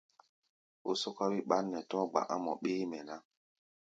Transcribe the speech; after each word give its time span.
Ó 0.89 0.91
sɔ́ká 1.01 1.25
wí 1.31 1.39
ɓán 1.49 1.65
nɛ 1.71 1.79
tɔ̧́á̧ 1.89 2.09
gba̧Ꞌá̧ 2.11 2.41
mɔ 2.43 2.51
béémɛ 2.61 2.99
ná. 3.07 3.15